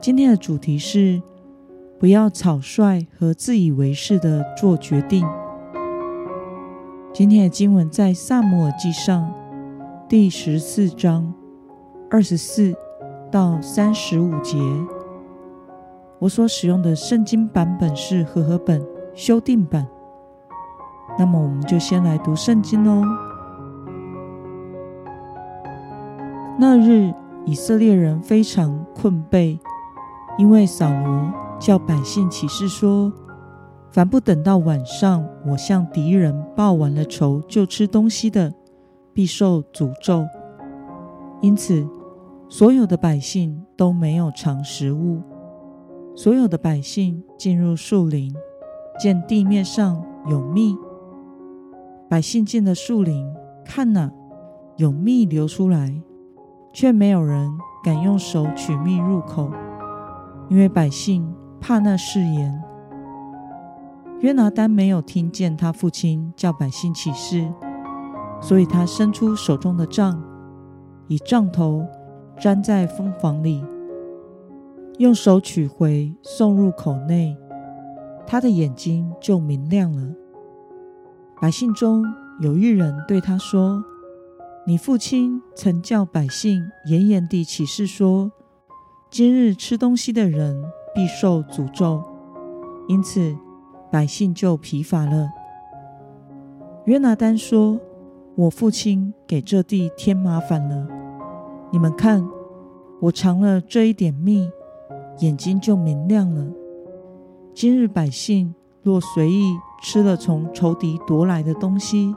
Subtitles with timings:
[0.00, 1.20] 今天的主题是
[1.98, 5.26] 不要草率和自以为是的做决定。
[7.12, 9.30] 今天的经文在撒母耳记上
[10.08, 11.34] 第十四章
[12.10, 12.74] 二十四
[13.30, 14.56] 到三十五节。
[16.18, 18.82] 我所使用的圣经版本是和合本
[19.14, 19.86] 修订版。
[21.18, 23.04] 那么，我们就先来读圣经喽。
[26.58, 27.12] 那日，
[27.44, 29.58] 以色列人非常困惫，
[30.38, 33.12] 因为扫罗叫百姓起誓说。
[33.92, 38.54] 凡不等到晚上，我向敌人报完了仇就吃东西的，
[39.12, 40.24] 必受诅咒。
[41.40, 41.84] 因此，
[42.48, 45.20] 所有的百姓都没有尝食物。
[46.14, 48.32] 所有的百姓进入树林，
[48.96, 50.76] 见地面上有蜜。
[52.08, 53.26] 百姓进了树林，
[53.64, 54.08] 看哪，
[54.76, 56.00] 有蜜流出来，
[56.72, 57.50] 却没有人
[57.82, 59.50] 敢用手取蜜入口，
[60.50, 62.62] 因为百姓怕那誓言。
[64.18, 67.48] 约拿单没有听见他父亲叫百姓起誓，
[68.42, 70.20] 所以他伸出手中的杖，
[71.06, 71.86] 以杖头
[72.40, 73.64] 粘在蜂房里，
[74.98, 77.36] 用手取回送入口内，
[78.26, 80.14] 他的眼睛就明亮了。
[81.40, 82.04] 百姓中
[82.40, 83.82] 有一人对他说
[84.66, 88.30] ：“你父亲曾叫百姓严严地起誓说，
[89.10, 90.64] 今日吃东西的人
[90.94, 92.02] 必受诅咒，
[92.88, 93.36] 因此。”
[93.92, 95.28] 百姓就疲乏了。
[96.84, 97.80] 约拿单说
[98.38, 100.86] ：“我父亲给这地添麻烦了。
[101.72, 102.24] 你们看，
[103.00, 104.48] 我尝了这一点蜜，
[105.18, 106.46] 眼睛就明亮了。
[107.52, 112.14] 今日百姓若随意吃了从仇敌夺来的东西，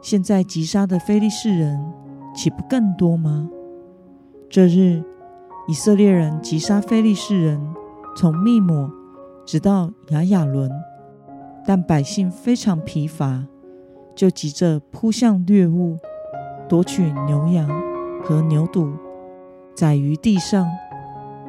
[0.00, 1.78] 现在击杀的非利士人
[2.34, 3.50] 岂不更多吗？
[4.48, 5.04] 这日
[5.68, 7.60] 以色列人击杀非利士人，
[8.16, 8.90] 从密抹。”
[9.46, 10.70] 直到亚雅伦，
[11.66, 13.46] 但百姓非常疲乏，
[14.14, 15.96] 就急着扑向掠物，
[16.68, 17.66] 夺取牛羊
[18.22, 18.92] 和牛犊，
[19.74, 20.66] 宰于地上，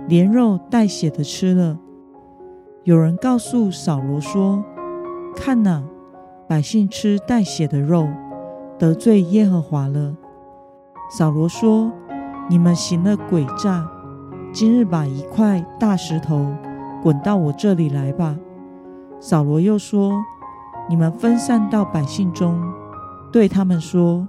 [0.07, 1.77] 连肉带血的吃了。
[2.85, 4.63] 有人告诉扫罗说
[5.35, 5.83] ：“看哪，
[6.47, 8.07] 百姓吃带血的肉，
[8.77, 10.15] 得罪耶和华了。”
[11.11, 11.91] 扫罗说
[12.49, 13.85] ：“你们行了诡诈，
[14.53, 16.53] 今日把一块大石头。”
[17.01, 18.37] 滚到我这里来吧。
[19.21, 20.11] 扫罗又说
[20.89, 22.61] ：“你们分散到百姓中，
[23.31, 24.27] 对他们说：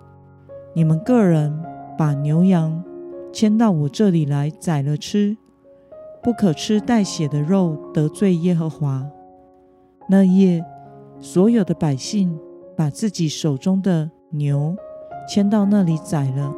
[0.72, 1.60] 你们个人
[1.98, 2.80] 把牛羊
[3.32, 5.36] 牵到我这里来宰了吃，
[6.22, 9.04] 不可吃带血的肉，得罪耶和华。”
[10.08, 10.64] 那夜，
[11.18, 12.38] 所有的百姓
[12.76, 14.76] 把自己手中的牛
[15.28, 16.54] 牵到那里宰了。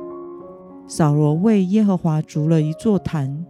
[0.87, 3.47] 扫罗为耶和华筑了一座坛。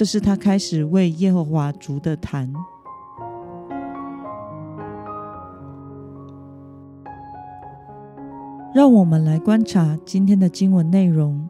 [0.00, 2.50] 这是他开始为耶和华族的坛。
[8.74, 11.46] 让我们来观察今天的经文内容。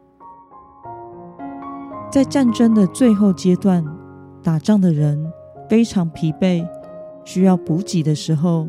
[2.11, 3.85] 在战争的最后阶段，
[4.43, 5.31] 打仗的人
[5.69, 6.67] 非常疲惫，
[7.23, 8.67] 需要补给的时候，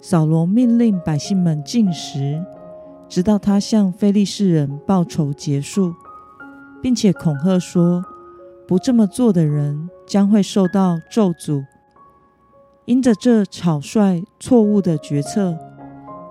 [0.00, 2.40] 扫罗命令百姓们禁食，
[3.08, 5.92] 直到他向非利士人报仇结束，
[6.80, 8.04] 并且恐吓说。
[8.70, 11.64] 不这么做的人将会受到咒诅。
[12.84, 15.58] 因着这草率错误的决策，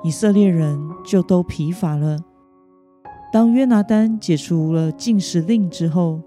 [0.03, 2.17] 以色列人就都疲乏了。
[3.33, 6.21] 当约拿单解除了禁食令之后，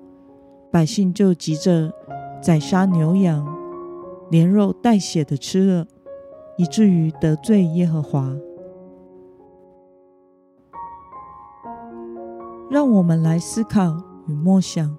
[0.71, 1.91] 百姓就急着
[2.43, 3.47] 宰杀牛羊，
[4.31, 5.87] 连肉带血的吃了，
[6.59, 8.37] 以至于得罪耶和华。
[12.71, 14.99] 让我们来思考与默想。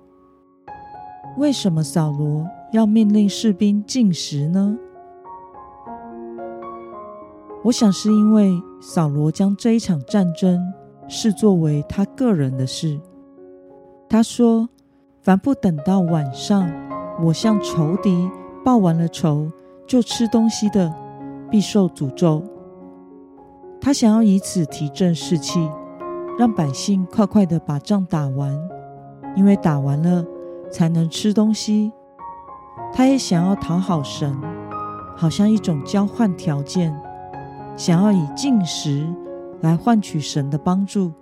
[1.38, 4.77] 为什么扫罗要命令士兵进食呢？
[7.63, 8.51] 我想是因为
[8.81, 10.62] 扫罗将这一场战争
[11.07, 13.00] 视作为他个人的事。
[14.07, 14.69] 他说
[15.24, 16.69] ：“凡不等到晚上，
[17.24, 18.29] 我向仇敌
[18.63, 19.50] 报完了仇，
[19.88, 20.94] 就吃东西的，
[21.50, 22.44] 必受诅咒。”
[23.81, 25.68] 他想要以此提振士气，
[26.38, 28.56] 让百姓快快的把仗打完，
[29.36, 30.24] 因为打完了。
[30.74, 31.94] 才能吃东西。
[32.92, 34.36] 他也想要讨好神，
[35.16, 37.00] 好像一种交换条件，
[37.78, 39.08] 想要以进食
[39.62, 41.14] 来换取神的帮助，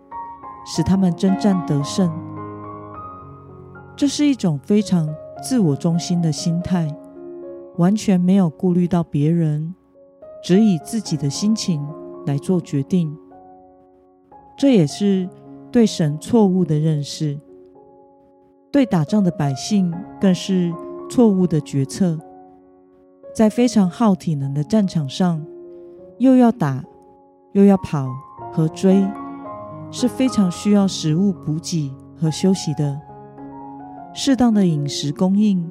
[0.66, 2.12] 使他们征战得胜。
[3.96, 5.08] 这是一种非常
[5.44, 6.88] 自我中心的心态，
[7.78, 9.76] 完全没有顾虑到别人，
[10.42, 11.86] 只以自己的心情
[12.26, 13.16] 来做决定。
[14.58, 15.30] 这也是
[15.72, 17.40] 对神错误的认识，
[18.72, 20.74] 对打仗的百姓更是
[21.10, 22.18] 错误的决策。
[23.36, 25.46] 在非常耗体能的战场上，
[26.18, 26.84] 又要打，
[27.54, 28.10] 又要跑
[28.52, 29.06] 和追，
[29.90, 33.00] 是非常需要食物补给和休息的。
[34.14, 35.70] 适当的饮食供应，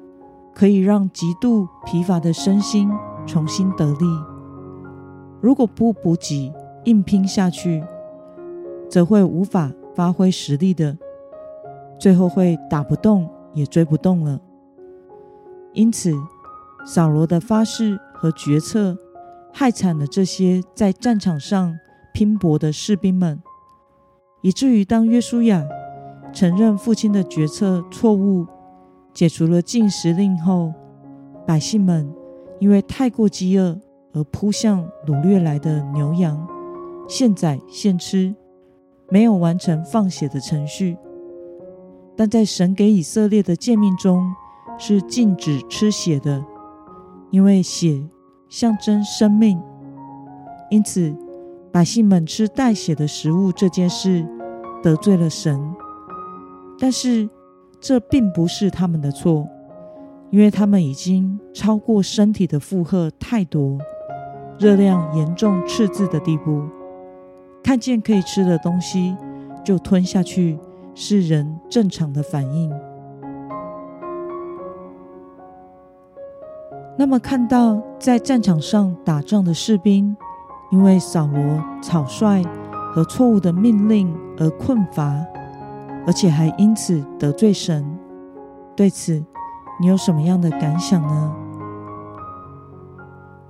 [0.55, 2.91] 可以让极度疲乏的身心
[3.27, 4.07] 重新得力。
[5.41, 6.53] 如果不补给，
[6.85, 7.83] 硬拼下去，
[8.89, 10.97] 则会无法发挥实力的，
[12.01, 14.41] 最后会打不动也追不动了。
[15.75, 16.13] 因此，
[16.85, 18.97] 扫罗的发誓和决策，
[19.53, 21.79] 害惨了这些在战场上
[22.15, 23.41] 拼搏的士兵们，
[24.41, 25.65] 以至于当约书亚
[26.33, 28.47] 承认父亲的决策错误，
[29.13, 30.73] 解除了禁食令后，
[31.47, 32.11] 百姓们
[32.59, 33.79] 因为太过饥饿
[34.13, 36.49] 而扑向掳掠来的牛羊，
[37.07, 38.35] 现宰现吃。
[39.13, 40.97] 没有完成放血的程序，
[42.21, 44.31] 但在神给以色列的诫命中
[44.77, 46.45] 是禁止吃血的，
[47.31, 47.99] 因为血
[48.47, 49.59] 象征生命。
[50.71, 51.17] 因此，
[51.73, 54.29] 百姓们吃带血的食物这件事
[54.83, 55.59] 得罪了神。
[56.79, 57.27] 但是，
[57.81, 59.49] 这并不是他们的错，
[60.29, 63.79] 因为他们已经超过身体的负荷太多，
[64.59, 66.69] 热量严重赤字的地步。
[67.63, 69.17] 看见可以吃的东西
[69.65, 70.59] 就吞下去，
[71.03, 72.71] 是人正常的反应。
[76.99, 80.15] 那么，看到在战场上打仗的士兵，
[80.71, 82.45] 因为扫罗草率
[82.93, 85.19] 和错误的命令而困乏，
[86.07, 87.83] 而且还因此得罪神，
[88.77, 89.25] 对此
[89.81, 91.35] 你有什么样的感想呢？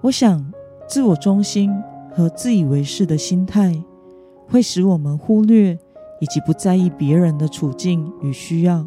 [0.02, 0.52] 我想，
[0.86, 1.72] 自我中心
[2.14, 3.82] 和自以为是的心态。
[4.48, 5.78] 会使我们忽略
[6.20, 8.86] 以及不在意别人的处境与需要。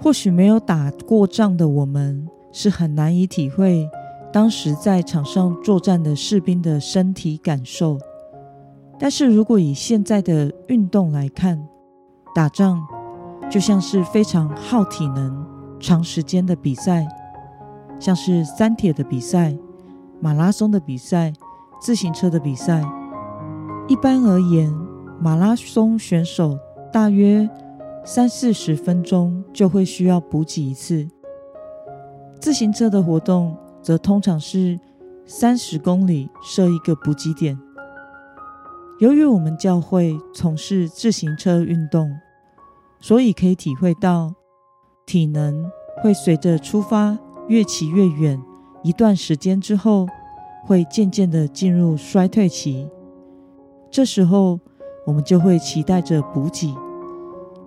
[0.00, 3.88] 或许没有打过仗的我们是很难以体会
[4.32, 7.98] 当时在场上作战的士兵的身体感受。
[8.98, 11.66] 但是如果以现在的运动来看，
[12.34, 12.80] 打仗
[13.50, 15.46] 就像是非常耗体能、
[15.80, 17.06] 长时间的比赛，
[17.98, 19.56] 像是三铁的比赛、
[20.20, 21.32] 马拉松的比赛、
[21.80, 22.84] 自行车的比赛。
[23.88, 24.72] 一般而言，
[25.20, 26.58] 马拉松选手
[26.92, 27.48] 大约
[28.04, 31.08] 三四十分钟就会需要补给一次。
[32.40, 34.78] 自行车的活动则通常是
[35.26, 37.58] 三十公里设一个补给点。
[39.00, 42.10] 由于我们教会从事自行车运动，
[43.00, 44.32] 所以可以体会到
[45.04, 45.70] 体能
[46.02, 47.18] 会随着出发
[47.48, 48.40] 越骑越远，
[48.82, 50.06] 一段时间之后
[50.64, 52.88] 会渐渐的进入衰退期。
[53.90, 54.58] 这时候，
[55.08, 56.76] 我们就会期待着补给，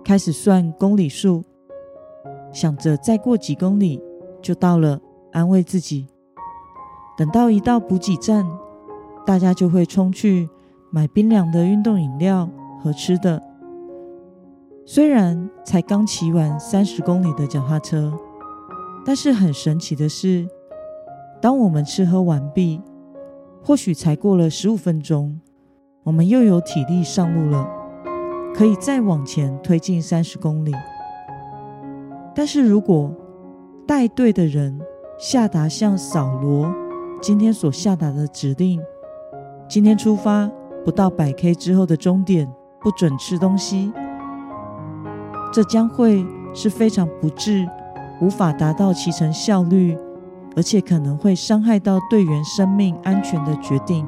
[0.04, 1.42] 开始算公里数，
[2.52, 4.00] 想着再过几公里
[4.40, 5.00] 就到了，
[5.32, 6.06] 安慰自己。
[7.18, 8.46] 等到一到补给站，
[9.26, 10.48] 大家就会冲去
[10.92, 12.48] 买冰凉的运动饮料
[12.80, 13.42] 和吃的。
[14.86, 18.16] 虽然才刚骑完三十公里的脚踏车，
[19.04, 20.46] 但是很神奇的是，
[21.40, 22.80] 当我们吃喝完毕，
[23.64, 25.40] 或许才过了十五分钟。
[26.04, 27.64] 我们又有体力上路了，
[28.52, 30.72] 可以再往前推进三十公里。
[32.34, 33.14] 但是如果
[33.86, 34.80] 带队的人
[35.16, 36.74] 下达像扫罗
[37.20, 38.80] 今天所下达的指令，
[39.68, 40.50] 今天出发
[40.84, 43.92] 不到百 K 之后的终点不准吃东西，
[45.52, 47.64] 这将会是非常不智、
[48.20, 49.96] 无法达到骑乘效率，
[50.56, 54.04] 而且可能会伤害到队员生命安全的决定。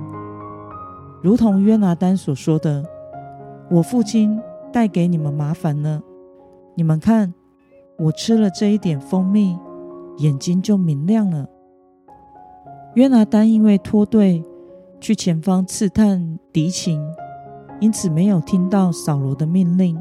[1.25, 2.85] 如同约拿单所说的
[3.73, 4.39] ：“我父亲
[4.71, 6.03] 带给你们麻烦了，
[6.75, 7.33] 你们看，
[7.97, 9.59] 我吃了这一点蜂蜜，
[10.19, 11.49] 眼睛就明亮了。”
[12.93, 14.45] 约拿单因为脱队
[15.01, 17.03] 去前方刺探敌情，
[17.81, 19.99] 因此没有听到扫罗的命令，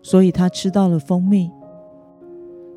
[0.00, 1.52] 所以他吃到了蜂蜜。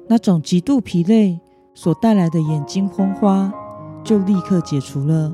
[0.10, 1.40] 那种极度疲累
[1.74, 3.50] 所带来的眼睛昏花，
[4.04, 5.34] 就立刻解除了。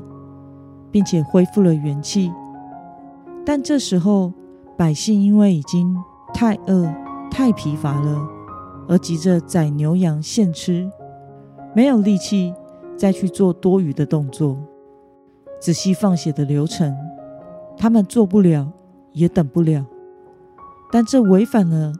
[0.92, 2.30] 并且恢复了元气，
[3.44, 4.32] 但这时候
[4.76, 5.96] 百姓因为已经
[6.34, 6.86] 太饿、
[7.30, 8.28] 太疲乏了，
[8.88, 10.88] 而急着宰牛羊献吃，
[11.74, 12.54] 没有力气
[12.96, 14.56] 再去做多余的动作。
[15.58, 16.94] 仔细放血的流程，
[17.76, 18.70] 他们做不了，
[19.12, 19.86] 也等不了。
[20.90, 21.92] 但这违反了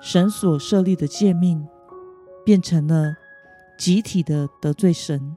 [0.00, 1.66] 神所设立的诫命，
[2.44, 3.16] 变成了
[3.76, 5.36] 集体的得罪神。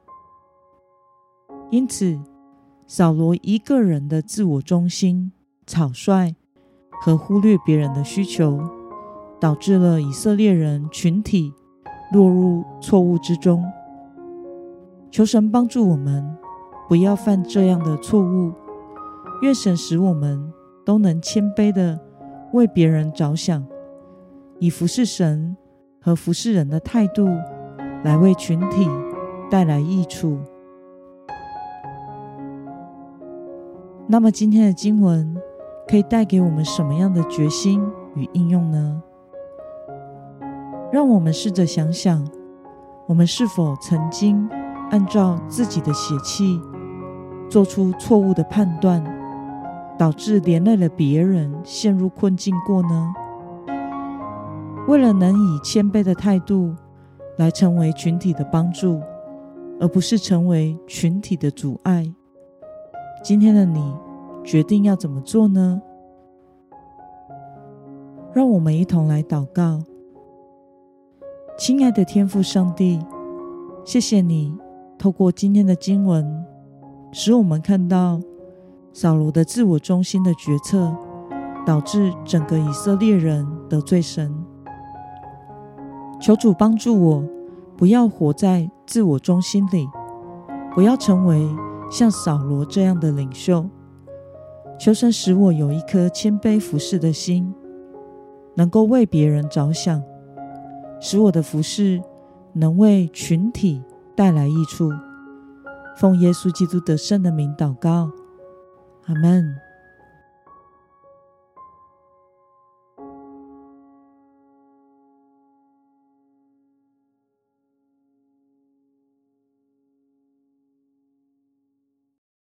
[1.71, 2.19] 因此，
[2.91, 5.31] 扫罗一个人的自我中心、
[5.67, 6.33] 草率
[7.03, 8.59] 和忽略别人的需求，
[9.39, 11.53] 导致了以色列人群体
[12.11, 13.63] 落入错误之中。
[15.11, 16.35] 求神帮助我们，
[16.87, 18.51] 不要犯这样的错误。
[19.43, 20.51] 愿神使我们
[20.83, 21.99] 都能谦卑地
[22.53, 23.63] 为别人着想，
[24.57, 25.55] 以服侍神
[26.01, 27.27] 和服侍人的态度
[28.03, 28.89] 来为群体
[29.47, 30.39] 带来益处。
[34.11, 35.37] 那么，今天的经文
[35.87, 37.79] 可以带给我们什么样的决心
[38.15, 39.03] 与应用呢？
[40.91, 42.27] 让我们试着想想，
[43.05, 44.49] 我们是否曾经
[44.89, 46.59] 按照自己的血气
[47.47, 49.03] 做出错误的判断？
[49.95, 53.13] 导致连累了别人陷入困境过呢？
[54.87, 56.73] 为了能以谦卑的态度
[57.37, 58.99] 来成为群体的帮助，
[59.79, 62.11] 而不是成为群体的阻碍，
[63.21, 63.93] 今天的你
[64.43, 65.81] 决定要怎么做呢？
[68.33, 69.81] 让我们一同来祷告。
[71.57, 72.99] 亲爱的天父上帝，
[73.83, 74.57] 谢谢你
[74.97, 76.45] 透过今天的经文，
[77.11, 78.19] 使我们看到。
[78.91, 80.91] 扫罗的自我中心的决策，
[81.63, 84.33] 导致整个以色列人得罪神。
[86.19, 87.23] 求主帮助我，
[87.77, 89.87] 不要活在自我中心里，
[90.73, 91.47] 不要成为
[91.89, 93.69] 像扫罗这样的领袖。
[94.79, 97.53] 求神使我有一颗谦卑服侍的心，
[98.55, 100.01] 能够为别人着想，
[101.01, 102.01] 使我的服侍
[102.53, 103.83] 能为群体
[104.15, 104.89] 带来益处。
[105.97, 108.09] 奉耶稣基督得胜的名祷告。
[109.07, 109.68] 阿门。